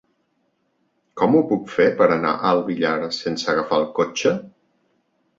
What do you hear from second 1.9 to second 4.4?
per anar al Villar sense agafar el cotxe?